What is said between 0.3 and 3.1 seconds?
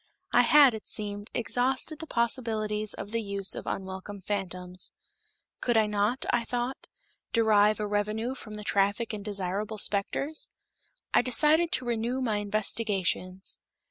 I had, it seemed, exhausted the possibilities